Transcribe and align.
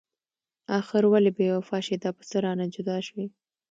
اخر 0.79 1.03
ولې 1.11 1.31
بې 1.37 1.47
وفا 1.53 1.77
شوي؟ 1.85 1.97
دا 2.03 2.09
په 2.17 2.23
څه 2.29 2.37
رانه 2.45 2.65
جدا 2.73 2.97
شوي؟ 3.07 3.25